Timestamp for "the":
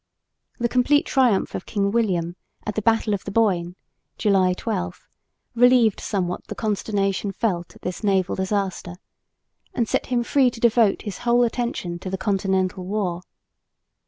0.57-0.67, 2.73-2.81, 3.23-3.29, 6.47-6.55, 12.09-12.17